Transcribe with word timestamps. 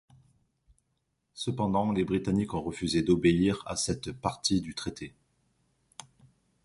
Cependant 1.35 1.91
les 1.91 2.03
Britanniques 2.03 2.55
ont 2.55 2.61
refusé 2.63 3.03
d'obéir 3.03 3.61
à 3.67 3.75
cette 3.75 4.11
partie 4.11 4.59
du 4.59 4.73
traité. 4.73 5.13